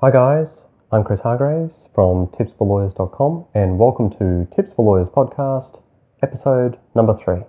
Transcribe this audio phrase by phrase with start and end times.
[0.00, 0.46] Hi guys,
[0.92, 5.82] I'm Chris Hargraves from tipsforlawyers.com and welcome to Tips for Lawyers podcast,
[6.22, 7.40] episode number three.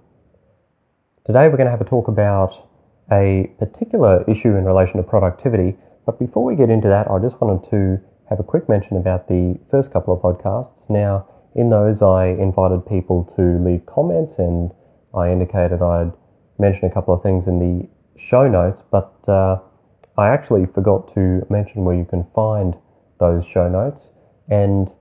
[1.28, 2.68] Today we're going to have a talk about
[3.12, 5.78] a particular issue in relation to productivity,
[6.08, 8.02] but before we get into that, I just wanted to
[8.32, 10.90] have a quick mention about the first couple of podcasts.
[10.90, 14.72] Now, in those, I invited people to leave comments and
[15.14, 16.14] I indicated I'd
[16.58, 17.88] mention a couple of things in the
[18.18, 19.60] show notes, but uh,
[20.20, 22.76] I actually forgot to mention where you can find
[23.22, 24.02] those show notes,
[24.50, 24.92] and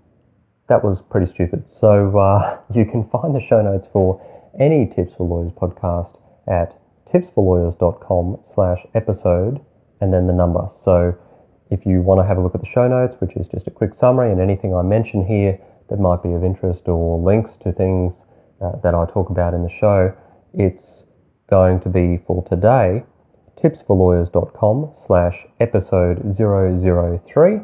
[0.69, 1.65] that was pretty stupid.
[1.81, 4.23] So uh, you can find the show notes for
[4.61, 6.15] any Tips for Lawyers podcast
[6.47, 6.79] at
[7.11, 9.59] tipsforlawyers.com slash episode
[10.01, 10.69] and then the number.
[10.85, 11.19] So
[11.73, 13.73] if you want to have a look at the show notes, which is just a
[13.73, 15.59] quick summary and anything I mention here
[15.91, 18.15] that might be of interest or links to things
[18.63, 20.15] uh, that I talk about in the show,
[20.55, 21.03] it's
[21.51, 23.03] going to be for today
[23.63, 27.61] tipsforlawyers.com slash episode 003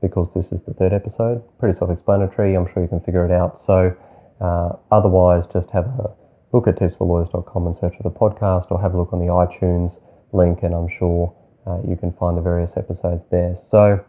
[0.00, 1.42] because this is the third episode.
[1.58, 2.54] Pretty self-explanatory.
[2.54, 3.60] I'm sure you can figure it out.
[3.66, 3.96] So
[4.40, 6.14] uh, otherwise, just have a
[6.52, 9.98] look at tipsforlawyers.com and search for the podcast or have a look on the iTunes
[10.32, 11.34] link and I'm sure
[11.66, 13.56] uh, you can find the various episodes there.
[13.70, 14.04] So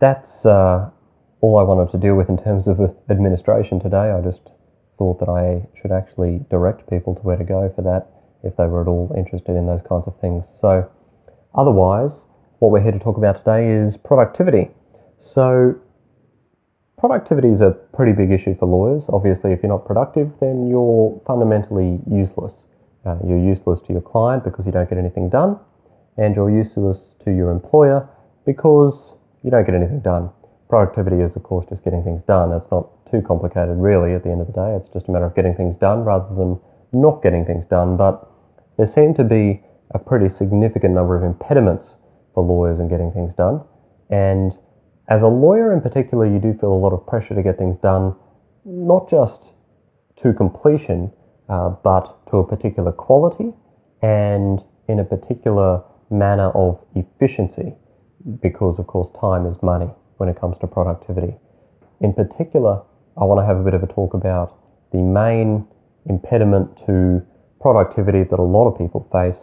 [0.00, 0.90] that's uh,
[1.40, 4.12] all I wanted to deal with in terms of administration today.
[4.12, 4.40] I just
[4.98, 8.64] thought that I should actually direct people to where to go for that if they
[8.64, 10.44] were at all interested in those kinds of things.
[10.60, 10.90] So,
[11.54, 12.12] otherwise,
[12.58, 14.70] what we're here to talk about today is productivity.
[15.34, 15.74] So,
[16.98, 19.02] productivity is a pretty big issue for lawyers.
[19.08, 22.52] Obviously, if you're not productive, then you're fundamentally useless.
[23.06, 25.58] Uh, you're useless to your client because you don't get anything done,
[26.18, 28.08] and you're useless to your employer
[28.44, 30.28] because you don't get anything done.
[30.68, 32.52] Productivity is, of course, just getting things done.
[32.52, 34.76] It's not too complicated, really, at the end of the day.
[34.76, 36.60] It's just a matter of getting things done rather than
[36.92, 37.96] not getting things done.
[37.96, 38.28] But
[38.76, 41.84] there seem to be a pretty significant number of impediments
[42.34, 43.62] for lawyers in getting things done.
[44.10, 44.52] And
[45.08, 47.76] as a lawyer in particular, you do feel a lot of pressure to get things
[47.82, 48.14] done,
[48.64, 49.40] not just
[50.22, 51.12] to completion,
[51.48, 53.52] uh, but to a particular quality
[54.02, 57.74] and in a particular manner of efficiency,
[58.40, 61.34] because of course time is money when it comes to productivity.
[62.00, 62.82] In particular,
[63.20, 64.58] I want to have a bit of a talk about
[64.92, 65.66] the main
[66.08, 67.22] impediment to
[67.60, 69.40] productivity that a lot of people face,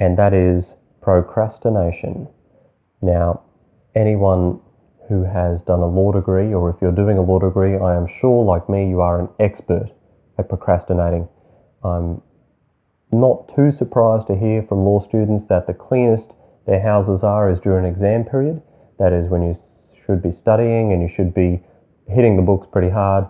[0.00, 0.64] and that is
[1.00, 2.28] procrastination.
[3.00, 3.42] Now,
[3.94, 4.60] anyone
[5.08, 8.06] who has done a law degree, or if you're doing a law degree, I am
[8.20, 9.90] sure, like me, you are an expert
[10.38, 11.28] at procrastinating.
[11.82, 12.22] I'm
[13.12, 16.26] not too surprised to hear from law students that the cleanest
[16.66, 18.62] their houses are is during exam period.
[18.98, 19.56] That is when you
[20.06, 21.60] should be studying and you should be
[22.06, 23.26] hitting the books pretty hard.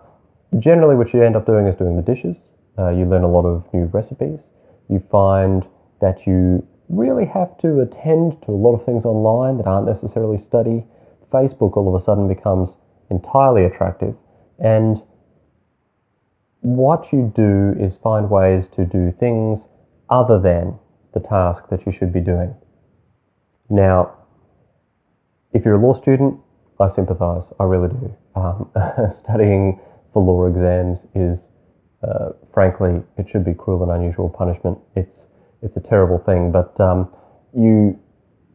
[0.58, 2.36] Generally, what you end up doing is doing the dishes
[2.80, 4.41] uh, you learn a lot of new recipes.
[4.88, 5.64] You find
[6.00, 10.38] that you really have to attend to a lot of things online that aren't necessarily
[10.38, 10.84] study.
[11.32, 12.70] Facebook all of a sudden becomes
[13.10, 14.14] entirely attractive.
[14.58, 15.02] And
[16.60, 19.60] what you do is find ways to do things
[20.08, 20.78] other than
[21.14, 22.54] the task that you should be doing.
[23.68, 24.16] Now,
[25.52, 26.41] if you're a law student,
[26.80, 27.44] I sympathize.
[27.60, 28.16] I really do.
[28.34, 28.70] Um,
[29.22, 29.80] studying
[30.12, 31.38] for law exams is
[32.03, 34.78] uh, frankly, it should be cruel and unusual punishment.
[34.97, 35.19] It's
[35.62, 37.11] it's a terrible thing, but um,
[37.55, 37.99] you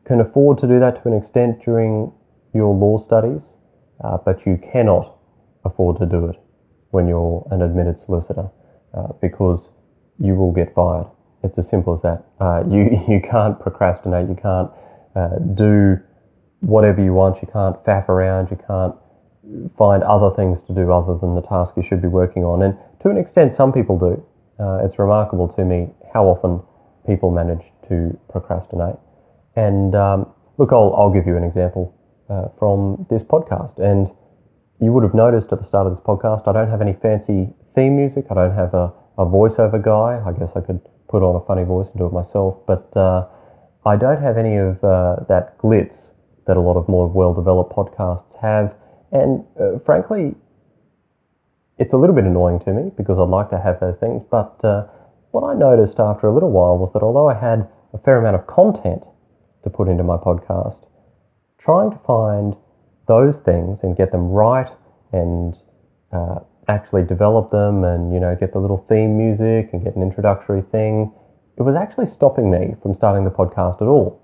[0.07, 2.11] can afford to do that to an extent during
[2.53, 3.41] your law studies,
[4.03, 5.17] uh, but you cannot
[5.65, 6.35] afford to do it
[6.91, 8.49] when you're an admitted solicitor
[8.97, 9.69] uh, because
[10.19, 11.05] you will get fired.
[11.43, 12.25] It's as simple as that.
[12.39, 14.27] Uh, you you can't procrastinate.
[14.29, 14.71] You can't
[15.15, 15.97] uh, do
[16.61, 17.41] whatever you want.
[17.41, 18.49] You can't faff around.
[18.49, 18.95] You can't
[19.77, 22.63] find other things to do other than the task you should be working on.
[22.63, 24.17] And to an extent, some people do.
[24.57, 26.65] Uh, it's remarkable to me how often
[27.05, 28.95] people manage to procrastinate.
[29.55, 31.93] And um, look, I'll, I'll give you an example
[32.31, 33.77] uh, from this podcast.
[33.77, 34.09] And
[34.81, 37.53] you would have noticed at the start of this podcast, I don't have any fancy
[37.75, 38.25] theme music.
[38.31, 40.17] I don't have a, a voiceover guy.
[40.25, 42.57] I guess I could put on a funny voice and do it myself.
[42.65, 43.27] But uh,
[43.85, 45.93] I don't have any of uh, that glitz
[46.47, 48.73] that a lot of more well developed podcasts have.
[49.11, 50.33] And uh, frankly,
[51.77, 54.23] it's a little bit annoying to me because I'd like to have those things.
[54.29, 54.87] But uh,
[55.31, 58.35] what I noticed after a little while was that although I had a fair amount
[58.35, 59.03] of content
[59.63, 60.87] to put into my podcast,
[61.59, 62.55] trying to find
[63.07, 64.69] those things and get them right
[65.11, 65.55] and
[66.11, 70.01] uh, actually develop them and you know get the little theme music and get an
[70.01, 71.11] introductory thing,
[71.57, 74.21] it was actually stopping me from starting the podcast at all.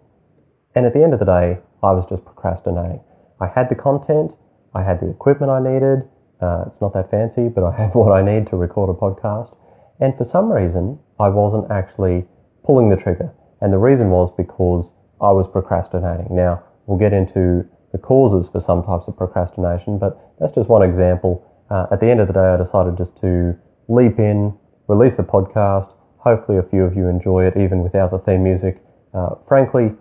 [0.75, 3.01] And at the end of the day, I was just procrastinating.
[3.42, 4.31] I had the content,
[4.74, 6.07] I had the equipment I needed,
[6.42, 9.56] uh, it's not that fancy, but I have what I need to record a podcast.
[10.00, 12.26] And for some reason, I wasn't actually
[12.66, 13.32] pulling the trigger.
[13.62, 14.90] And the reason was because
[15.22, 16.36] I was procrastinating.
[16.36, 20.82] Now, we'll get into the causes for some types of procrastination, but that's just one
[20.82, 21.46] example.
[21.70, 23.54] Uh, at the end of the day, I decided just to
[23.88, 24.58] leap in,
[24.88, 25.94] release the podcast.
[26.18, 28.82] Hopefully, a few of you enjoy it even without the theme music.
[29.14, 29.92] Uh, frankly,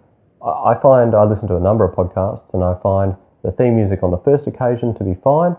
[0.42, 3.14] I find I listen to a number of podcasts and I find
[3.44, 5.56] the theme music on the first occasion to be fine,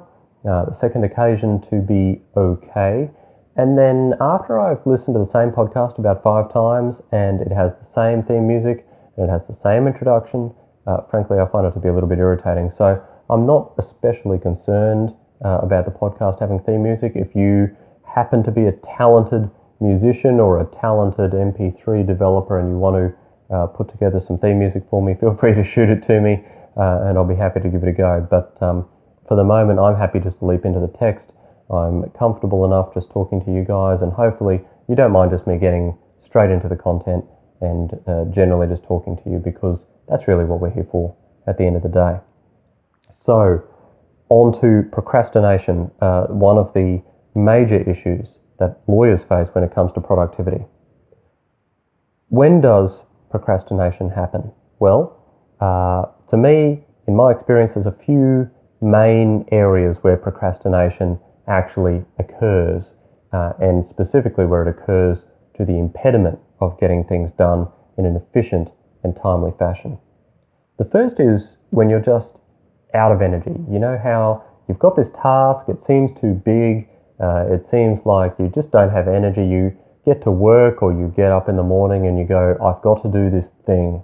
[0.50, 3.10] uh, the second occasion to be okay.
[3.58, 7.74] And then after I've listened to the same podcast about five times and it has
[7.78, 10.54] the same theme music and it has the same introduction,
[10.88, 12.72] uh, frankly, I find it to be a little bit irritating.
[12.78, 17.14] So I'm not especially concerned uh, about the podcast having theme music.
[17.16, 19.50] If you happen to be a talented
[19.80, 24.60] musician or a talented MP3 developer and you want to uh, put together some theme
[24.60, 26.44] music for me, feel free to shoot it to me
[26.78, 28.26] uh, and I'll be happy to give it a go.
[28.30, 28.88] But um,
[29.32, 31.32] for the moment, I'm happy just to leap into the text.
[31.72, 35.58] I'm comfortable enough just talking to you guys, and hopefully, you don't mind just me
[35.58, 37.24] getting straight into the content
[37.62, 41.16] and uh, generally just talking to you because that's really what we're here for
[41.48, 42.20] at the end of the day.
[43.26, 43.64] So,
[44.28, 47.02] on to procrastination, uh, one of the
[47.34, 48.28] major issues
[48.60, 50.66] that lawyers face when it comes to productivity.
[52.28, 53.00] When does
[53.30, 54.52] procrastination happen?
[54.80, 55.24] Well,
[55.62, 58.52] uh, to me, in my experience, there's a few
[58.82, 62.92] main areas where procrastination actually occurs,
[63.34, 65.20] uh, and specifically where it occurs
[65.58, 67.68] to the impediment of getting things done
[67.98, 68.70] in an efficient
[69.04, 69.98] and timely fashion.
[70.78, 72.40] The first is when you're just
[72.94, 73.54] out of energy.
[73.70, 76.88] You know how you've got this task, it seems too big,
[77.22, 79.46] uh, it seems like you just don't have energy.
[79.46, 82.82] You get to work or you get up in the morning and you go, I've
[82.82, 84.04] got to do this thing,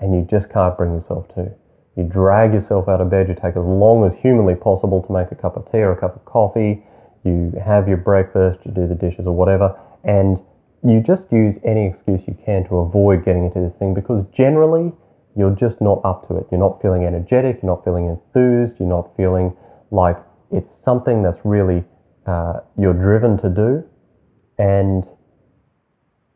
[0.00, 1.50] and you just can't bring yourself to.
[1.96, 5.32] You drag yourself out of bed, you take as long as humanly possible to make
[5.32, 6.84] a cup of tea or a cup of coffee,
[7.24, 10.38] you have your breakfast, you do the dishes or whatever, and
[10.84, 14.92] you just use any excuse you can to avoid getting into this thing because generally
[15.36, 16.46] you're just not up to it.
[16.50, 19.56] You're not feeling energetic, you're not feeling enthused, you're not feeling
[19.90, 20.16] like
[20.52, 21.82] it's something that's really
[22.26, 23.84] uh, you're driven to do,
[24.58, 25.04] and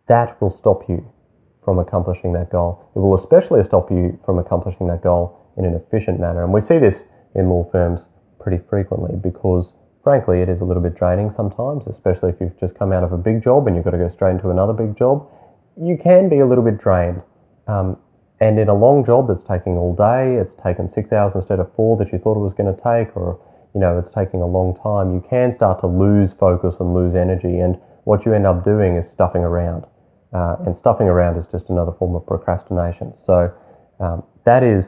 [0.08, 1.04] that will stop you
[1.64, 2.90] from accomplishing that goal.
[2.96, 6.42] It will especially stop you from accomplishing that goal in an efficient manner.
[6.42, 6.96] And we see this
[7.36, 8.00] in law firms
[8.40, 9.72] pretty frequently because,
[10.02, 13.12] frankly, it is a little bit draining sometimes, especially if you've just come out of
[13.12, 15.28] a big job and you've got to go straight into another big job.
[15.76, 17.20] You can be a little bit drained.
[17.68, 17.98] Um,
[18.40, 21.68] and in a long job that's taking all day, it's taken six hours instead of
[21.76, 23.38] four that you thought it was going to take, or
[23.74, 27.14] you know, it's taking a long time, you can start to lose focus and lose
[27.14, 27.60] energy.
[27.60, 29.84] And what you end up doing is stuffing around.
[30.32, 33.12] Uh, and stuffing around is just another form of procrastination.
[33.26, 33.52] So
[34.00, 34.86] um, that is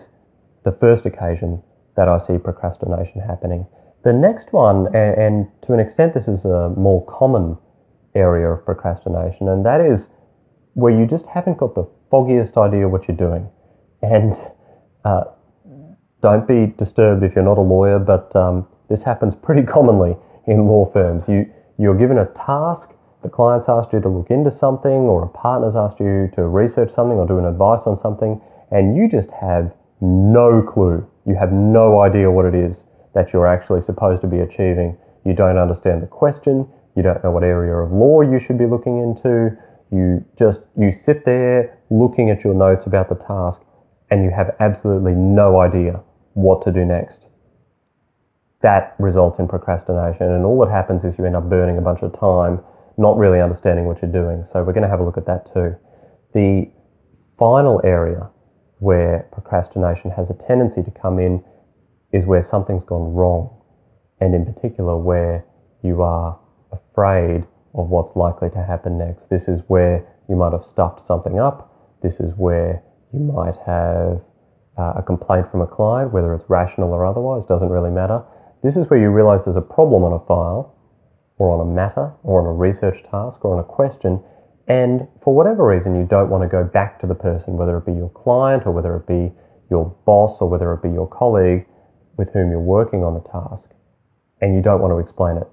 [0.64, 1.62] the first occasion
[1.96, 3.66] that I see procrastination happening.
[4.04, 7.56] The next one, and, and to an extent, this is a more common
[8.14, 10.06] area of procrastination, and that is
[10.74, 13.48] where you just haven't got the foggiest idea what you're doing.
[14.02, 14.36] And
[15.04, 15.24] uh,
[16.22, 20.16] don't be disturbed if you're not a lawyer, but um, this happens pretty commonly
[20.46, 21.24] in law firms.
[21.28, 21.46] You,
[21.78, 22.90] you're given a task,
[23.22, 26.90] the client's asked you to look into something, or a partner's asked you to research
[26.94, 31.06] something or do an advice on something, and you just have no clue.
[31.26, 32.76] You have no idea what it is
[33.14, 34.98] that you're actually supposed to be achieving.
[35.24, 36.68] You don't understand the question.
[36.96, 39.56] You don't know what area of law you should be looking into.
[39.90, 43.60] You just you sit there looking at your notes about the task
[44.10, 46.02] and you have absolutely no idea
[46.34, 47.20] what to do next.
[48.62, 52.02] That results in procrastination and all that happens is you end up burning a bunch
[52.02, 52.60] of time
[52.98, 54.44] not really understanding what you're doing.
[54.52, 55.76] So we're going to have a look at that too.
[56.34, 56.70] The
[57.38, 58.28] final area
[58.82, 61.38] where procrastination has a tendency to come in
[62.12, 63.48] is where something's gone wrong,
[64.20, 65.44] and in particular where
[65.84, 66.36] you are
[66.72, 69.22] afraid of what's likely to happen next.
[69.30, 71.70] This is where you might have stuffed something up.
[72.02, 74.20] This is where you might have
[74.76, 78.20] uh, a complaint from a client, whether it's rational or otherwise, doesn't really matter.
[78.64, 80.74] This is where you realize there's a problem on a file,
[81.38, 84.20] or on a matter, or on a research task, or on a question,
[84.72, 87.84] and for whatever reason, you don't want to go back to the person, whether it
[87.84, 89.30] be your client or whether it be
[89.68, 91.66] your boss or whether it be your colleague
[92.16, 93.68] with whom you're working on the task,
[94.40, 95.46] and you don't want to explain it.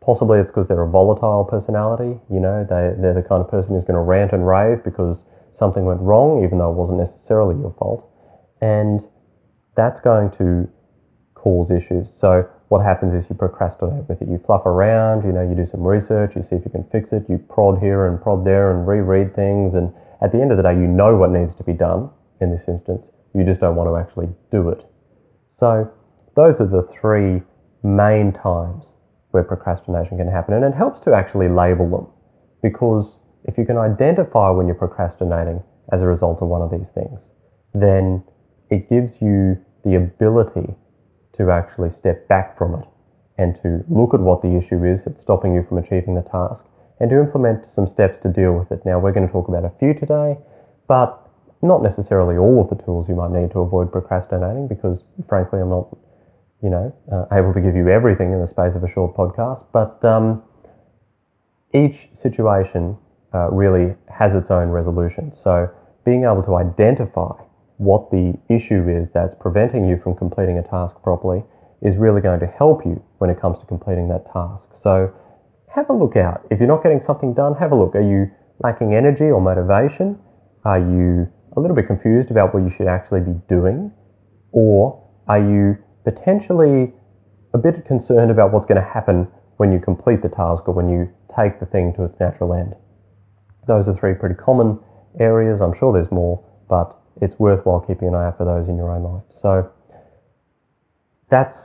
[0.00, 3.74] Possibly it's because they're a volatile personality, you know, they, they're the kind of person
[3.74, 5.22] who's going to rant and rave because
[5.56, 8.10] something went wrong, even though it wasn't necessarily your fault.
[8.60, 9.06] And
[9.76, 10.66] that's going to
[11.34, 12.08] cause issues.
[12.20, 14.28] So what happens is you procrastinate with it.
[14.28, 17.12] You fluff around, you know, you do some research, you see if you can fix
[17.12, 19.74] it, you prod here and prod there and reread things.
[19.74, 22.50] And at the end of the day, you know what needs to be done in
[22.50, 23.06] this instance.
[23.34, 24.84] You just don't want to actually do it.
[25.60, 25.90] So
[26.34, 27.42] those are the three
[27.82, 28.84] main times
[29.30, 30.54] where procrastination can happen.
[30.54, 32.06] And it helps to actually label them
[32.62, 33.06] because
[33.44, 37.20] if you can identify when you're procrastinating as a result of one of these things,
[37.74, 38.24] then
[38.70, 40.74] it gives you the ability
[41.38, 42.86] to actually step back from it
[43.38, 46.64] and to look at what the issue is that's stopping you from achieving the task
[47.00, 48.84] and to implement some steps to deal with it.
[48.86, 50.38] Now, we're going to talk about a few today,
[50.88, 51.20] but
[51.62, 55.70] not necessarily all of the tools you might need to avoid procrastinating because, frankly, I'm
[55.70, 55.88] not,
[56.62, 59.64] you know, uh, able to give you everything in the space of a short podcast.
[59.72, 60.42] But um,
[61.74, 62.96] each situation
[63.34, 65.32] uh, really has its own resolution.
[65.42, 65.68] So,
[66.04, 67.32] being able to identify
[67.78, 71.44] what the issue is that's preventing you from completing a task properly
[71.82, 74.64] is really going to help you when it comes to completing that task.
[74.82, 75.12] So,
[75.74, 76.46] have a look out.
[76.50, 77.94] If you're not getting something done, have a look.
[77.94, 78.30] Are you
[78.64, 80.18] lacking energy or motivation?
[80.64, 83.92] Are you a little bit confused about what you should actually be doing?
[84.52, 86.94] Or are you potentially
[87.52, 89.28] a bit concerned about what's going to happen
[89.58, 92.74] when you complete the task or when you take the thing to its natural end?
[93.66, 94.78] Those are three pretty common
[95.20, 95.60] areas.
[95.60, 98.90] I'm sure there's more, but it's worthwhile keeping an eye out for those in your
[98.90, 99.22] own life.
[99.40, 99.70] So
[101.30, 101.56] that's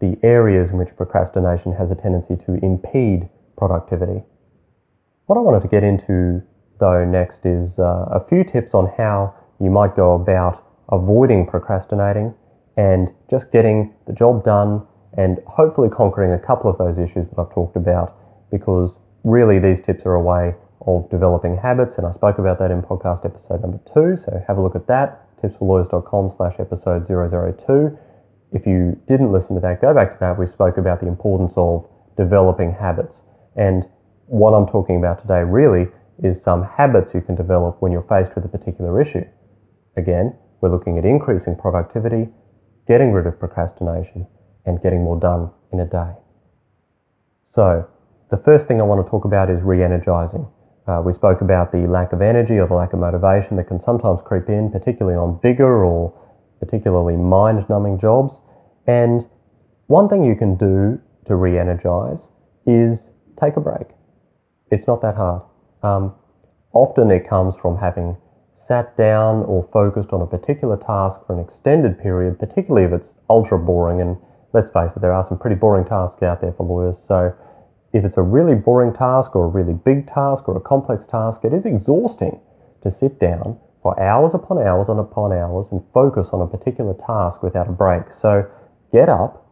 [0.00, 4.22] the areas in which procrastination has a tendency to impede productivity.
[5.26, 6.42] What I wanted to get into
[6.80, 12.34] though next is uh, a few tips on how you might go about avoiding procrastinating
[12.76, 14.86] and just getting the job done
[15.16, 18.16] and hopefully conquering a couple of those issues that I've talked about
[18.50, 20.54] because really these tips are a way
[20.86, 24.58] of developing habits and I spoke about that in podcast episode number two so have
[24.58, 27.98] a look at that tipsforlawyers.com slash episode 002
[28.52, 31.52] if you didn't listen to that go back to that we spoke about the importance
[31.56, 31.86] of
[32.16, 33.16] developing habits
[33.56, 33.84] and
[34.26, 35.88] what I'm talking about today really
[36.22, 39.24] is some habits you can develop when you're faced with a particular issue.
[39.96, 42.28] Again, we're looking at increasing productivity,
[42.86, 44.26] getting rid of procrastination,
[44.66, 46.12] and getting more done in a day.
[47.54, 47.88] So,
[48.30, 50.46] the first thing I want to talk about is re energizing.
[50.86, 53.82] Uh, we spoke about the lack of energy or the lack of motivation that can
[53.82, 56.12] sometimes creep in, particularly on bigger or
[56.60, 58.34] particularly mind numbing jobs.
[58.86, 59.24] And
[59.86, 62.20] one thing you can do to re energize
[62.66, 62.98] is
[63.40, 63.88] take a break.
[64.70, 65.42] It's not that hard.
[65.82, 66.14] Um,
[66.72, 68.16] often it comes from having
[68.66, 73.08] sat down or focused on a particular task for an extended period, particularly if it's
[73.30, 74.00] ultra boring.
[74.00, 74.16] And
[74.52, 76.96] let's face it, there are some pretty boring tasks out there for lawyers.
[77.08, 77.32] So
[77.94, 81.40] if it's a really boring task or a really big task or a complex task,
[81.44, 82.40] it is exhausting
[82.82, 86.94] to sit down for hours upon hours and upon hours and focus on a particular
[87.06, 88.02] task without a break.
[88.20, 88.44] So
[88.92, 89.46] get up,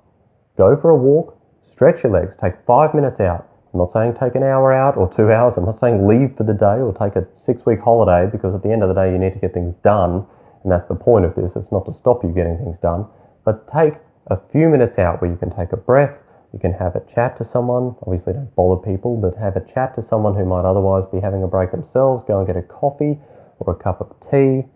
[0.58, 1.38] go for a walk,
[1.72, 5.08] stretch your legs, take five minutes out, I'm not saying take an hour out or
[5.16, 5.54] two hours.
[5.56, 8.62] I'm not saying leave for the day or take a six week holiday because at
[8.62, 10.26] the end of the day you need to get things done.
[10.62, 11.52] And that's the point of this.
[11.56, 13.08] It's not to stop you getting things done.
[13.44, 13.96] But take
[14.28, 16.12] a few minutes out where you can take a breath,
[16.52, 17.97] you can have a chat to someone.
[18.02, 21.42] Obviously, don't bother people, but have a chat to someone who might otherwise be having
[21.42, 22.25] a break themselves.
[22.28, 23.18] Go and get a coffee
[23.59, 24.68] or a cup of tea.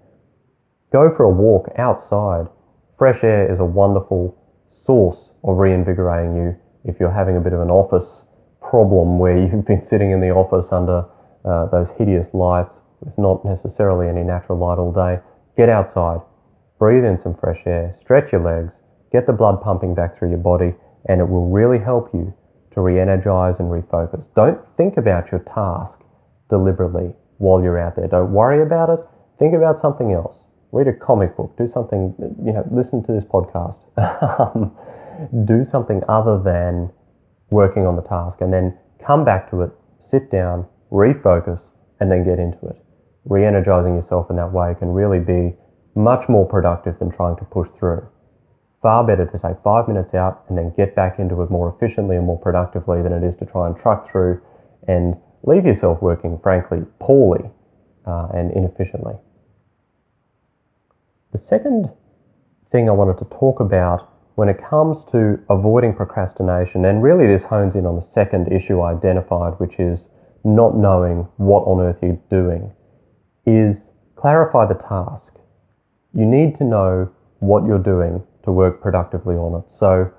[0.93, 2.47] Go for a walk outside.
[2.97, 4.35] Fresh air is a wonderful
[4.87, 8.09] source of reinvigorating you if you're having a bit of an office
[8.63, 11.05] problem where you've been sitting in the office under
[11.45, 15.21] uh, those hideous lights with not necessarily any natural light all day,
[15.57, 16.21] get outside,
[16.79, 18.73] breathe in some fresh air, stretch your legs,
[19.13, 20.75] get the blood pumping back through your body,
[21.09, 22.33] and it will really help you
[22.73, 24.27] to re energize and refocus.
[24.35, 25.99] Don't think about your task
[26.51, 28.07] deliberately while you're out there.
[28.07, 29.01] Don't worry about it.
[29.39, 30.37] Think about something else.
[30.73, 31.57] Read a comic book.
[31.57, 33.79] Do something, you know, listen to this podcast.
[35.47, 36.91] do something other than
[37.51, 39.71] working on the task and then come back to it,
[40.11, 41.61] sit down, refocus,
[42.01, 42.77] and then get into it.
[43.25, 45.57] Re energizing yourself in that way can really be
[45.95, 48.07] much more productive than trying to push through.
[48.87, 52.15] Far better to take five minutes out and then get back into it more efficiently
[52.15, 54.41] and more productively than it is to try and truck through
[54.87, 57.51] and leave yourself working, frankly, poorly
[58.07, 59.15] uh, and inefficiently.
[61.33, 61.91] The second
[62.71, 67.43] thing I wanted to talk about when it comes to avoiding procrastination, and really this
[67.43, 69.99] hones in on the second issue I identified, which is
[70.45, 72.71] not knowing what on earth you're doing,
[73.47, 73.79] is
[74.15, 75.33] clarify the task.
[76.15, 79.67] You need to know what you're doing to work productively on it.
[79.79, 80.11] So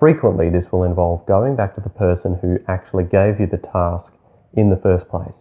[0.00, 4.10] frequently this will involve going back to the person who actually gave you the task
[4.54, 5.38] in the first place.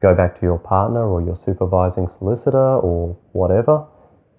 [0.00, 3.88] Go back to your partner or your supervising solicitor or whatever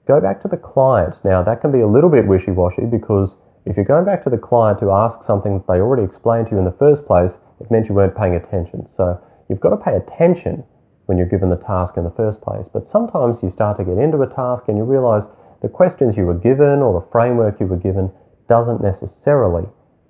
[0.08, 1.16] go back to the client.
[1.24, 3.36] Now, that can be a little bit wishy washy because
[3.66, 6.52] if you're going back to the client to ask something that they already explained to
[6.54, 8.86] you in the first place, it meant you weren't paying attention.
[8.96, 9.18] So
[9.50, 10.64] you've got to pay attention
[11.06, 12.66] when you're given the task in the first place.
[12.72, 15.24] But sometimes you start to get into a task and you realize
[15.66, 18.12] the questions you were given or the framework you were given
[18.48, 19.66] doesn't necessarily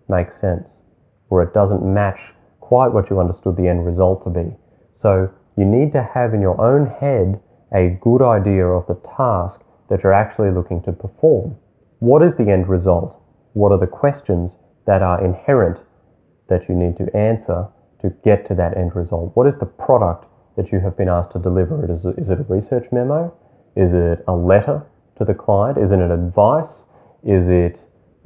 [0.10, 0.68] make sense
[1.30, 2.20] or it doesn't match
[2.60, 4.52] quite what you understood the end result to be.
[5.02, 7.40] So you need to have in your own head
[7.74, 11.56] a good idea of the task that you're actually looking to perform.
[12.00, 13.16] What is the end result?
[13.54, 14.52] What are the questions
[14.86, 15.80] that are inherent
[16.50, 17.70] that you need to answer
[18.02, 19.32] to get to that end result?
[19.36, 20.26] What is the product
[20.58, 21.80] that you have been asked to deliver?
[21.90, 23.32] Is it, is it a research memo?
[23.78, 24.84] Is it a letter
[25.18, 25.78] to the client?
[25.78, 26.72] Is it an advice?
[27.24, 27.80] Is it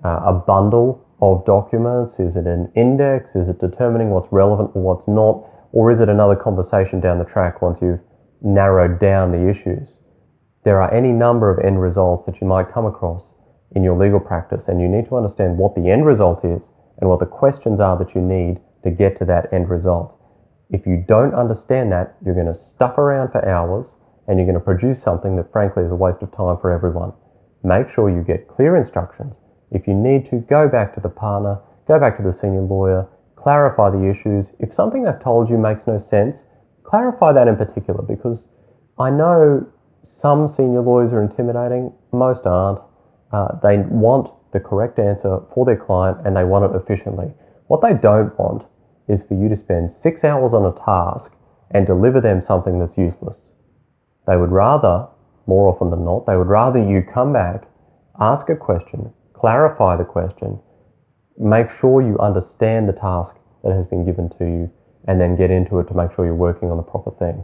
[0.03, 2.15] uh, a bundle of documents?
[2.19, 3.29] Is it an index?
[3.35, 5.45] Is it determining what's relevant or what's not?
[5.71, 8.01] Or is it another conversation down the track once you've
[8.41, 9.87] narrowed down the issues?
[10.63, 13.23] There are any number of end results that you might come across
[13.75, 16.61] in your legal practice, and you need to understand what the end result is
[16.99, 20.17] and what the questions are that you need to get to that end result.
[20.69, 23.87] If you don't understand that, you're going to stuff around for hours
[24.29, 27.11] and you're going to produce something that frankly is a waste of time for everyone.
[27.63, 29.33] Make sure you get clear instructions.
[29.71, 31.57] If you need to, go back to the partner,
[31.87, 34.45] go back to the senior lawyer, clarify the issues.
[34.59, 36.37] If something they've told you makes no sense,
[36.83, 38.45] clarify that in particular because
[38.99, 39.65] I know
[40.21, 42.81] some senior lawyers are intimidating, most aren't.
[43.33, 47.33] Uh, they want the correct answer for their client and they want it efficiently.
[47.65, 48.65] What they don't want
[49.07, 51.31] is for you to spend six hours on a task
[51.71, 53.37] and deliver them something that's useless.
[54.29, 55.07] They would rather,
[55.47, 57.67] more often than not, they would rather you come back,
[58.19, 60.59] ask a question, clarify the question,
[61.39, 63.33] make sure you understand the task
[63.63, 64.71] that has been given to you,
[65.07, 67.43] and then get into it to make sure you're working on the proper thing.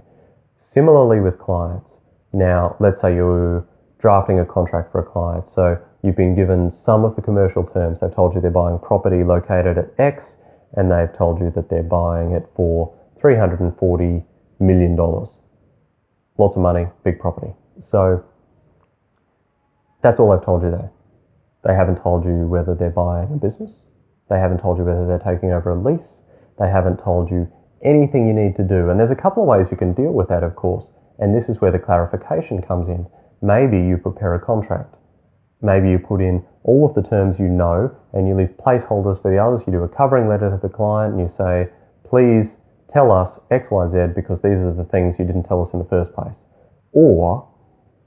[0.76, 1.90] Similarly with clients.
[2.34, 3.66] Now, let's say you're
[4.00, 5.46] drafting a contract for a client.
[5.56, 8.00] So you've been given some of the commercial terms.
[8.00, 10.24] They've told you they're buying property located at X,
[10.78, 14.24] and they've told you that they're buying it for $340
[14.60, 14.96] million.
[16.38, 17.54] Lots of money, big property.
[17.92, 18.24] So
[20.04, 20.92] that's all they've told you there.
[21.64, 23.72] They haven't told you whether they're buying a business.
[24.30, 26.22] They haven't told you whether they're taking over a lease.
[26.60, 27.48] They haven't told you
[27.84, 28.90] anything you need to do.
[28.90, 30.86] And there's a couple of ways you can deal with that, of course.
[31.20, 33.08] And this is where the clarification comes in.
[33.42, 34.96] Maybe you prepare a contract.
[35.62, 39.32] Maybe you put in all of the terms you know and you leave placeholders for
[39.32, 39.62] the others.
[39.66, 41.70] You do a covering letter to the client and you say,
[42.10, 42.48] please
[42.96, 45.80] tell us X, Y, Z because these are the things you didn't tell us in
[45.80, 46.34] the first place.
[46.94, 47.44] Or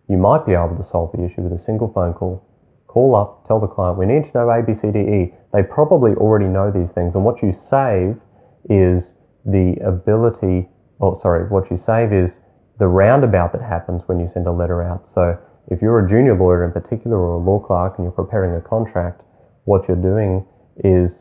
[0.08, 2.40] you might be able to solve the issue with a single phone call.
[2.86, 5.34] Call up, tell the client, we need to know A, B, C, D, E.
[5.52, 7.12] They probably already know these things.
[7.14, 8.16] And what you save
[8.72, 9.12] is
[9.44, 10.72] the ability,
[11.04, 12.32] oh, sorry, what you save is
[12.80, 15.04] the roundabout that happens when you send a letter out.
[15.14, 15.36] So
[15.68, 18.66] if you're a junior lawyer in particular or a law clerk and you're preparing a
[18.66, 19.20] contract,
[19.64, 20.46] what you're doing
[20.80, 21.12] is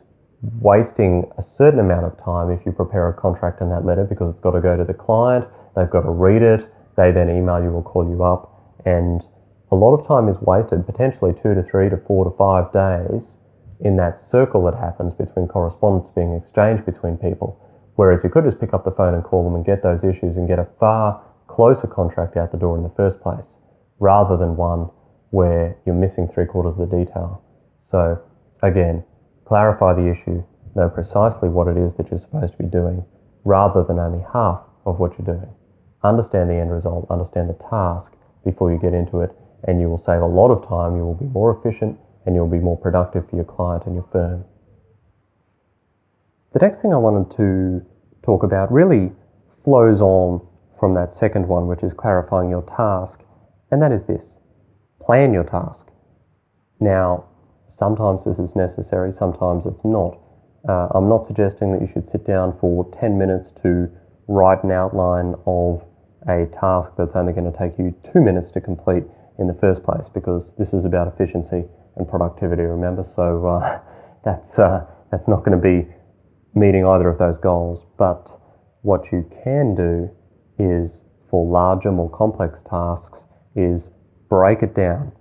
[0.42, 4.30] wasting a certain amount of time if you prepare a contract in that letter because
[4.30, 7.62] it's got to go to the client, they've got to read it, they then email
[7.62, 9.22] you or call you up, and
[9.70, 13.22] a lot of time is wasted, potentially two to three to four to five days
[13.80, 17.58] in that circle that happens between correspondence being exchanged between people.
[17.96, 20.36] Whereas you could just pick up the phone and call them and get those issues
[20.36, 23.44] and get a far closer contract out the door in the first place
[23.98, 24.88] rather than one
[25.30, 27.42] where you're missing three quarters of the detail.
[27.90, 28.22] So,
[28.62, 29.04] again,
[29.48, 30.44] clarify the issue,
[30.76, 33.04] know precisely what it is that you're supposed to be doing,
[33.44, 35.50] rather than only half of what you're doing.
[36.04, 38.12] Understand the end result, understand the task
[38.44, 39.34] before you get into it,
[39.64, 42.46] and you will save a lot of time, you will be more efficient, and you'll
[42.46, 44.44] be more productive for your client and your firm.
[46.52, 47.82] The next thing I wanted to
[48.22, 49.12] talk about really
[49.64, 50.46] flows on
[50.78, 53.18] from that second one, which is clarifying your task
[53.70, 54.24] and that is this
[55.00, 55.86] plan your task.
[56.80, 57.24] Now,
[57.78, 60.18] sometimes this is necessary, sometimes it's not.
[60.68, 63.88] Uh, I'm not suggesting that you should sit down for 10 minutes to
[64.26, 65.82] write an outline of
[66.28, 69.04] a task that's only going to take you two minutes to complete
[69.38, 71.64] in the first place because this is about efficiency
[71.96, 73.06] and productivity, remember?
[73.14, 73.80] So uh,
[74.24, 75.88] that's, uh, that's not going to be
[76.54, 77.86] meeting either of those goals.
[77.96, 78.26] But
[78.82, 80.10] what you can do
[80.58, 80.90] is
[81.30, 83.20] for larger, more complex tasks,
[83.54, 83.82] is
[84.28, 85.12] break it down.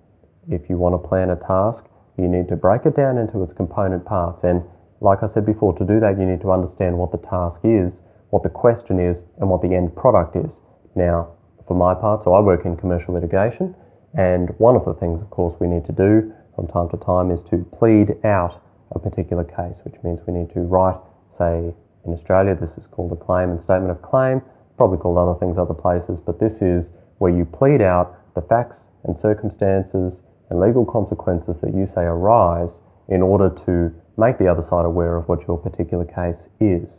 [0.50, 1.84] If you want to plan a task,
[2.18, 4.44] you need to break it down into its component parts.
[4.44, 4.64] And
[5.02, 7.94] like I said before, to do that, you need to understand what the task is,
[8.30, 10.52] what the question is, and what the end product is.
[10.96, 13.76] Now, for my part, so I work in commercial litigation,
[14.18, 17.30] and one of the things, of course, we need to do from time to time
[17.30, 18.62] is to plead out
[18.96, 20.98] a particular case, which means we need to write,
[21.38, 21.74] say,
[22.06, 24.42] in Australia, this is called a claim and statement of claim,
[24.78, 28.78] probably called other things other places, but this is where you plead out the facts
[29.04, 30.14] and circumstances
[30.50, 32.70] and legal consequences that you say arise
[33.10, 36.90] in order to make the other side aware of what your particular case is.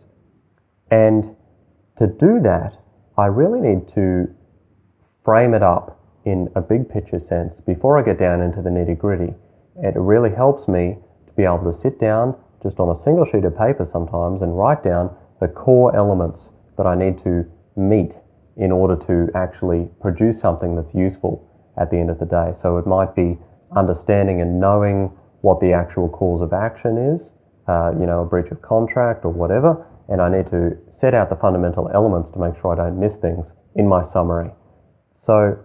[0.90, 1.36] And
[1.98, 2.72] to do that,
[3.16, 4.28] I really need to
[5.24, 8.98] frame it up in a big picture sense before I get down into the nitty
[8.98, 9.34] gritty.
[9.82, 13.44] It really helps me to be able to sit down just on a single sheet
[13.44, 16.40] of paper sometimes and write down the core elements
[16.76, 17.44] that I need to
[17.76, 18.14] meet
[18.56, 21.47] in order to actually produce something that's useful
[21.80, 22.52] at the end of the day.
[22.60, 23.38] So it might be
[23.76, 25.12] understanding and knowing
[25.42, 27.20] what the actual cause of action is,
[27.68, 31.30] uh, you know, a breach of contract or whatever, and I need to set out
[31.30, 34.50] the fundamental elements to make sure I don't miss things in my summary.
[35.24, 35.58] So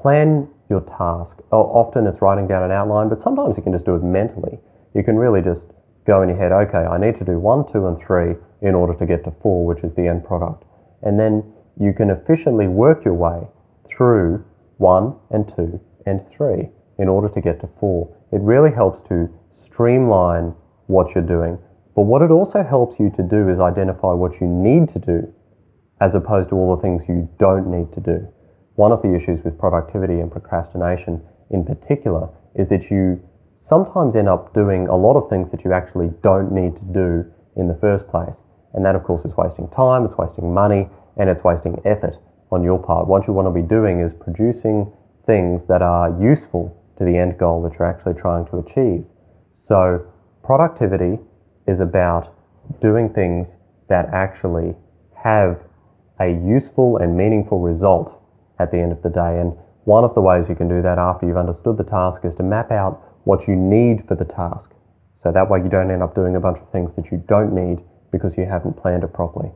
[0.00, 1.36] plan your task.
[1.50, 4.58] Often it's writing down an outline, but sometimes you can just do it mentally.
[4.94, 5.62] You can really just
[6.06, 8.94] go in your head, okay, I need to do one, two, and three in order
[8.94, 10.64] to get to four, which is the end product.
[11.02, 11.42] And then
[11.80, 13.48] you can efficiently work your way
[13.90, 14.44] through
[14.78, 18.14] one and two and three in order to get to four.
[18.32, 19.28] It really helps to
[19.64, 20.54] streamline
[20.86, 21.58] what you're doing.
[21.94, 25.32] But what it also helps you to do is identify what you need to do
[26.00, 28.28] as opposed to all the things you don't need to do.
[28.76, 33.20] One of the issues with productivity and procrastination in particular is that you
[33.68, 37.24] sometimes end up doing a lot of things that you actually don't need to do
[37.56, 38.36] in the first place.
[38.74, 42.16] And that, of course, is wasting time, it's wasting money, and it's wasting effort
[42.50, 43.06] on your part.
[43.06, 44.92] What you want to be doing is producing
[45.26, 49.04] things that are useful to the end goal that you're actually trying to achieve.
[49.66, 50.06] So,
[50.42, 51.18] productivity
[51.66, 52.34] is about
[52.80, 53.48] doing things
[53.88, 54.74] that actually
[55.14, 55.58] have
[56.20, 58.22] a useful and meaningful result
[58.58, 59.40] at the end of the day.
[59.40, 59.52] And
[59.84, 62.42] one of the ways you can do that after you've understood the task is to
[62.42, 64.70] map out what you need for the task.
[65.22, 67.52] So that way you don't end up doing a bunch of things that you don't
[67.52, 67.82] need
[68.12, 69.50] because you haven't planned it properly.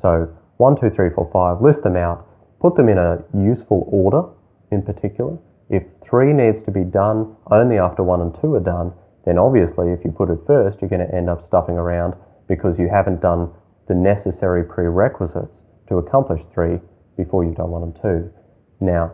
[0.00, 0.28] So
[0.58, 2.28] one, two, three, four, five, list them out,
[2.64, 4.24] put them in a useful order
[4.72, 5.36] in particular.
[5.68, 8.90] If three needs to be done only after one and two are done,
[9.26, 12.14] then obviously if you put it first, you're going to end up stuffing around
[12.48, 13.52] because you haven't done
[13.86, 16.80] the necessary prerequisites to accomplish three
[17.18, 18.32] before you've done one and two.
[18.80, 19.12] Now,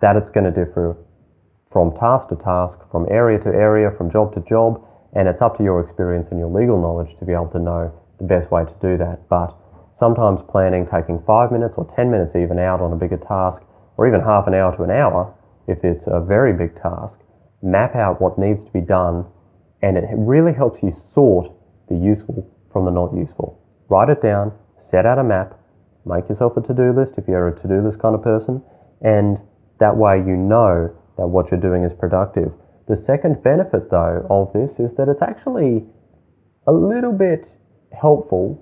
[0.00, 0.96] that it's going to differ
[1.72, 5.58] from task to task, from area to area, from job to job, and it's up
[5.58, 8.62] to your experience and your legal knowledge to be able to know the best way
[8.64, 9.28] to do that.
[9.28, 9.50] But
[9.98, 13.62] sometimes planning taking five minutes or 10 minutes even out on a bigger task,
[13.96, 15.34] or even half an hour to an hour,
[15.68, 17.18] if it's a very big task,
[17.62, 19.24] map out what needs to be done,
[19.82, 21.50] and it really helps you sort
[21.88, 23.60] the useful from the not useful.
[23.88, 24.52] Write it down,
[24.90, 25.58] set out a map,
[26.04, 28.62] make yourself a to do list if you're a to do list kind of person,
[29.02, 29.38] and
[29.78, 32.52] that way you know that what you're doing is productive.
[32.88, 35.84] The second benefit, though, of this is that it's actually
[36.66, 37.46] a little bit
[37.92, 38.58] helpful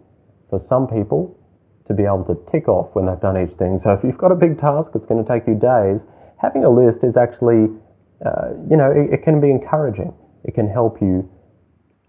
[0.50, 1.38] for some people
[1.88, 3.80] to be able to tick off when they've done each thing.
[3.82, 5.98] So if you've got a big task that's going to take you days,
[6.38, 7.70] having a list is actually,
[8.24, 10.14] uh, you know, it, it can be encouraging.
[10.44, 11.28] It can help you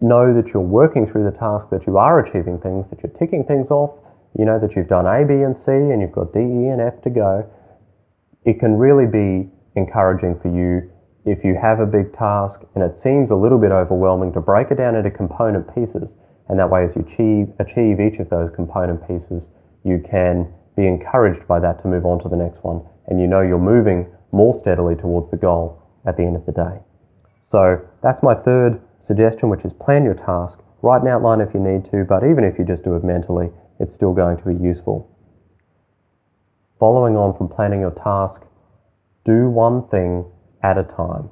[0.02, 3.46] know that you're working through the task, that you are achieving things, that you're ticking
[3.46, 3.98] things off,
[4.38, 6.82] you know that you've done A, B, and C, and you've got D, E, and
[6.82, 7.46] F to go.
[8.46, 10.90] It can really be encouraging for you
[11.26, 14.72] if you have a big task and it seems a little bit overwhelming to break
[14.72, 16.10] it down into component pieces.
[16.52, 19.48] And that way, as you achieve, achieve each of those component pieces,
[19.86, 22.84] you can be encouraged by that to move on to the next one.
[23.08, 26.52] And you know you're moving more steadily towards the goal at the end of the
[26.52, 26.84] day.
[27.50, 30.60] So that's my third suggestion, which is plan your task.
[30.82, 33.48] Write an outline if you need to, but even if you just do it mentally,
[33.80, 35.08] it's still going to be useful.
[36.82, 38.42] Following on from planning your task,
[39.24, 40.26] do one thing
[40.64, 41.30] at a time.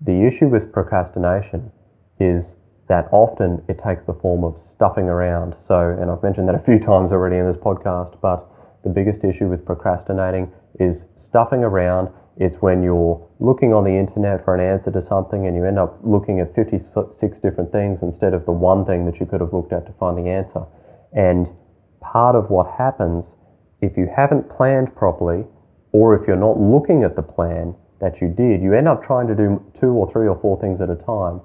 [0.00, 1.70] The issue with procrastination
[2.18, 2.44] is
[2.88, 5.54] that often it takes the form of stuffing around.
[5.66, 8.46] So, and I've mentioned that a few times already in this podcast, but
[8.84, 12.08] the biggest issue with procrastinating is stuffing around.
[12.36, 15.78] It's when you're looking on the internet for an answer to something and you end
[15.78, 19.52] up looking at 56 different things instead of the one thing that you could have
[19.52, 20.66] looked at to find the answer.
[21.12, 21.48] And
[22.00, 23.24] part of what happens
[23.80, 25.44] if you haven't planned properly,
[25.92, 29.28] or if you're not looking at the plan that you did, you end up trying
[29.28, 31.40] to do two or three or four things at a time.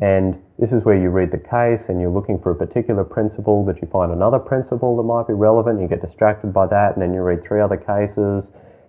[0.00, 3.64] And this is where you read the case and you're looking for a particular principle,
[3.64, 5.80] but you find another principle that might be relevant.
[5.80, 8.46] You get distracted by that, and then you read three other cases,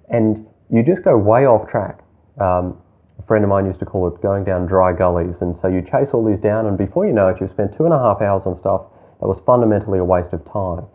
[0.10, 2.04] and you just go way off track.
[2.39, 2.78] Um,
[3.17, 5.41] a friend of mine used to call it going down dry gullies.
[5.41, 7.86] And so you chase all these down, and before you know it, you've spent two
[7.86, 8.86] and a half hours on stuff
[9.19, 10.86] that was fundamentally a waste of time.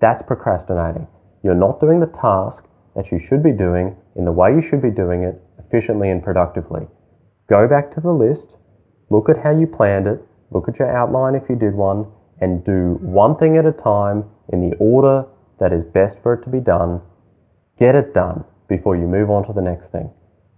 [0.00, 1.08] That's procrastinating.
[1.42, 2.62] You're not doing the task
[2.94, 6.22] that you should be doing in the way you should be doing it efficiently and
[6.22, 6.86] productively.
[7.48, 8.46] Go back to the list,
[9.10, 12.06] look at how you planned it, look at your outline if you did one,
[12.40, 15.24] and do one thing at a time in the order
[15.60, 17.00] that is best for it to be done.
[17.78, 20.10] Get it done before you move on to the next thing.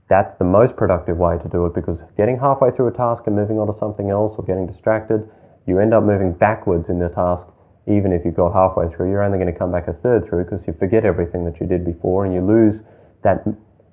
[0.09, 3.35] That's the most productive way to do it because getting halfway through a task and
[3.35, 5.29] moving on to something else or getting distracted,
[5.67, 7.47] you end up moving backwards in the task
[7.87, 10.45] even if you got halfway through, you're only going to come back a third through
[10.45, 12.83] because you forget everything that you did before and you lose
[13.23, 13.47] that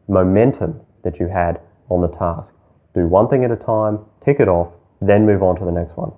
[0.07, 2.51] momentum that you had on the task.
[2.95, 5.97] Do one thing at a time, tick it off, then move on to the next
[5.97, 6.11] one.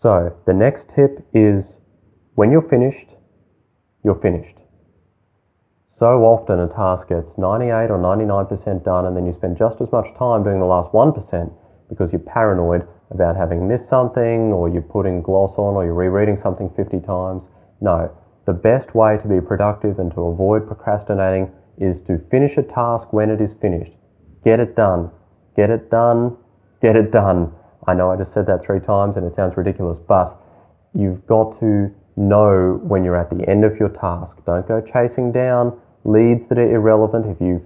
[0.00, 1.64] So, the next tip is
[2.34, 3.08] when you're finished,
[4.04, 4.58] you're finished.
[5.98, 9.90] So, often a task gets 98 or 99% done, and then you spend just as
[9.92, 11.52] much time doing the last 1%
[11.88, 16.36] because you're paranoid about having missed something, or you're putting gloss on, or you're rereading
[16.42, 17.44] something 50 times.
[17.80, 18.10] No,
[18.46, 23.12] the best way to be productive and to avoid procrastinating is to finish a task
[23.12, 23.92] when it is finished.
[24.44, 25.10] Get it done.
[25.56, 26.36] Get it done.
[26.82, 27.52] Get it done.
[27.86, 30.40] I know I just said that three times and it sounds ridiculous, but
[30.94, 34.36] you've got to know when you're at the end of your task.
[34.46, 37.26] Don't go chasing down leads that are irrelevant.
[37.26, 37.62] If you've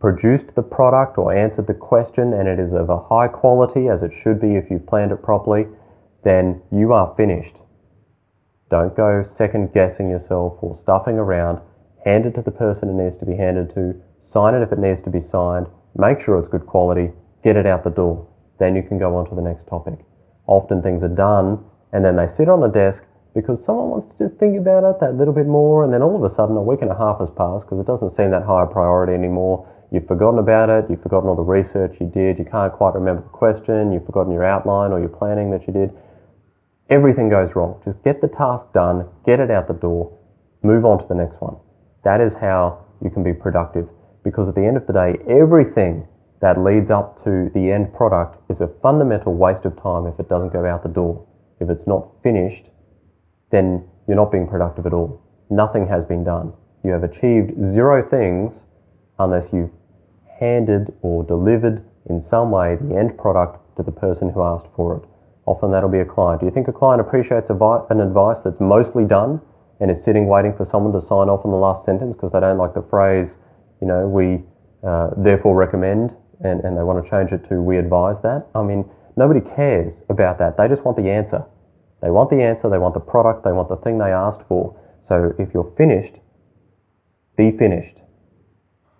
[0.00, 4.02] produced the product or answered the question and it is of a high quality, as
[4.02, 5.66] it should be if you've planned it properly,
[6.24, 7.56] then you are finished.
[8.70, 11.60] Don't go second guessing yourself or stuffing around.
[12.04, 13.94] Hand it to the person it needs to be handed to.
[14.32, 15.66] Sign it if it needs to be signed.
[15.96, 17.12] Make sure it's good quality.
[17.42, 18.26] Get it out the door.
[18.58, 19.98] Then you can go on to the next topic.
[20.46, 23.02] Often things are done and then they sit on the desk
[23.34, 26.14] because someone wants to just think about it that little bit more, and then all
[26.14, 28.42] of a sudden a week and a half has passed because it doesn't seem that
[28.42, 29.66] high a priority anymore.
[29.90, 33.22] You've forgotten about it, you've forgotten all the research you did, you can't quite remember
[33.22, 35.90] the question, you've forgotten your outline or your planning that you did.
[36.90, 37.80] Everything goes wrong.
[37.84, 40.10] Just get the task done, get it out the door,
[40.62, 41.56] move on to the next one.
[42.02, 43.88] That is how you can be productive
[44.24, 46.08] because at the end of the day, everything
[46.40, 50.28] that leads up to the end product is a fundamental waste of time if it
[50.28, 51.24] doesn't go out the door.
[51.60, 52.64] If it's not finished,
[53.52, 55.22] then you're not being productive at all.
[55.50, 56.52] Nothing has been done.
[56.82, 58.52] You have achieved zero things
[59.18, 59.70] unless you've
[60.40, 64.96] handed or delivered in some way the end product to the person who asked for
[64.96, 65.02] it.
[65.46, 66.40] Often that'll be a client.
[66.40, 69.40] Do you think a client appreciates an advice that's mostly done
[69.80, 72.40] and is sitting waiting for someone to sign off on the last sentence because they
[72.40, 73.28] don't like the phrase,
[73.84, 74.40] you know, we
[74.82, 78.48] uh, therefore recommend and, and they want to change it to we advise that?
[78.54, 80.56] I mean, nobody cares about that.
[80.56, 81.44] They just want the answer.
[82.00, 84.74] They want the answer, they want the product, they want the thing they asked for.
[85.06, 86.16] So if you're finished,
[87.36, 88.00] be finished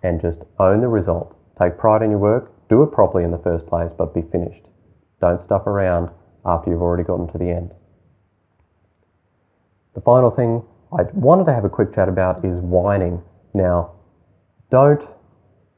[0.03, 1.35] and just own the result.
[1.59, 4.61] Take pride in your work, do it properly in the first place, but be finished.
[5.19, 6.11] Don't stuff around
[6.45, 7.73] after you've already gotten to the end.
[9.95, 10.61] The final thing
[10.93, 13.23] I wanted to have a quick chat about is whining.
[13.55, 13.94] Now,
[14.75, 15.07] don't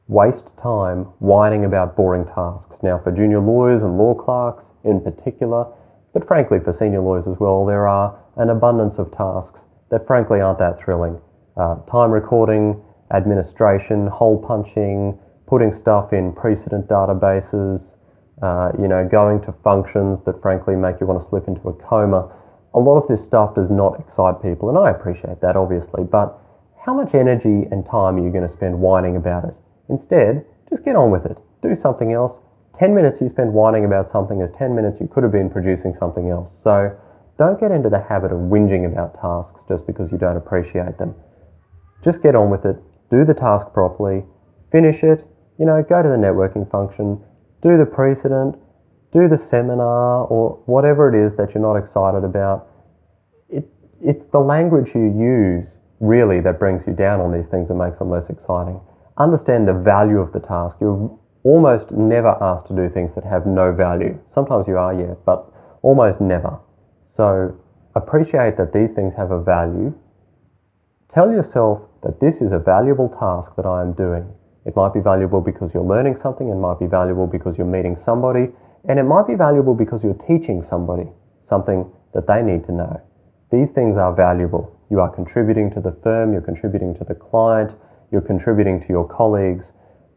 [0.08, 2.74] waste time whining about boring tasks.
[2.82, 5.70] Now, for junior lawyers and law clerks in particular,
[6.12, 9.60] but frankly, for senior lawyers as well, there are an abundance of tasks
[9.92, 11.14] that frankly aren't that thrilling.
[11.56, 12.82] Uh, time recording,
[13.14, 17.78] administration, hole punching, putting stuff in precedent databases,
[18.42, 21.74] uh, you know, going to functions that frankly make you want to slip into a
[21.86, 22.34] coma.
[22.74, 26.42] A lot of this stuff does not excite people, and I appreciate that obviously, but
[26.88, 29.52] how much energy and time are you going to spend whining about it?
[29.92, 30.40] Instead,
[30.72, 31.36] just get on with it.
[31.60, 32.32] Do something else
[32.80, 35.92] 10 minutes you spend whining about something is 10 minutes you could have been producing
[36.00, 36.48] something else.
[36.64, 36.96] So
[37.36, 41.14] don't get into the habit of whinging about tasks just because you don't appreciate them.
[42.02, 44.24] Just get on with it, do the task properly,
[44.72, 47.20] finish it, you know, go to the networking function,
[47.60, 48.56] do the precedent,
[49.12, 52.68] do the seminar or whatever it is that you're not excited about.
[53.50, 53.68] It,
[54.00, 55.68] it's the language you use
[56.00, 58.80] really that brings you down on these things and makes them less exciting.
[59.18, 60.76] Understand the value of the task.
[60.80, 61.10] You're
[61.42, 64.18] almost never asked to do things that have no value.
[64.34, 65.50] Sometimes you are, yeah, but
[65.82, 66.58] almost never.
[67.16, 67.54] So
[67.94, 69.94] appreciate that these things have a value.
[71.14, 74.28] Tell yourself that this is a valuable task that I am doing.
[74.64, 77.96] It might be valuable because you're learning something, it might be valuable because you're meeting
[78.04, 78.48] somebody,
[78.88, 81.08] and it might be valuable because you're teaching somebody
[81.48, 83.00] something that they need to know.
[83.50, 84.77] These things are valuable.
[84.90, 87.72] You are contributing to the firm, you're contributing to the client,
[88.10, 89.66] you're contributing to your colleagues,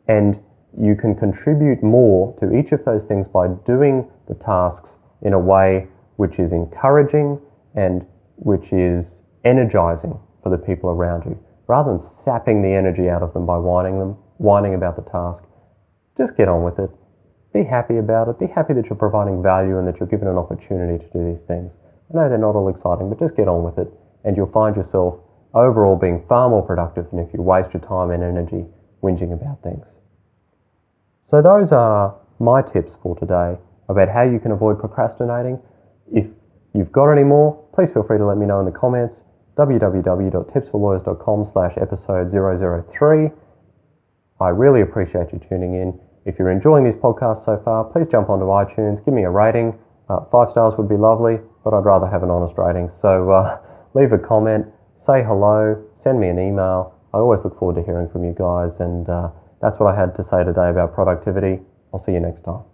[0.07, 0.39] and
[0.79, 4.89] you can contribute more to each of those things by doing the tasks
[5.21, 7.39] in a way which is encouraging
[7.75, 8.05] and
[8.37, 9.05] which is
[9.43, 11.37] energizing for the people around you.
[11.67, 15.43] Rather than sapping the energy out of them by whining them, whining about the task,
[16.17, 16.89] just get on with it.
[17.53, 18.39] Be happy about it.
[18.39, 21.43] Be happy that you're providing value and that you're given an opportunity to do these
[21.47, 21.71] things.
[22.09, 23.91] I know they're not all exciting, but just get on with it
[24.23, 25.19] and you'll find yourself
[25.53, 28.65] overall being far more productive than if you waste your time and energy
[29.03, 29.85] whinging about things.
[31.29, 33.57] So those are my tips for today
[33.89, 35.59] about how you can avoid procrastinating.
[36.11, 36.25] If
[36.73, 39.15] you've got any more, please feel free to let me know in the comments.
[39.57, 43.31] www.tipsforlawyers.com slash episode 003.
[44.39, 45.99] I really appreciate you tuning in.
[46.25, 49.77] If you're enjoying this podcast so far, please jump onto iTunes, give me a rating.
[50.09, 52.91] Uh, five stars would be lovely, but I'd rather have an honest rating.
[53.01, 53.59] So uh,
[53.93, 54.65] leave a comment,
[55.05, 56.95] say hello, send me an email.
[57.13, 59.29] I always look forward to hearing from you guys and uh,
[59.61, 61.59] that's what I had to say today about productivity.
[61.93, 62.70] I'll see you next time.